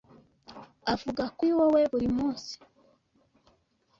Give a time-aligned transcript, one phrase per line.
[0.93, 2.53] avuga kuri wowe buri munsi,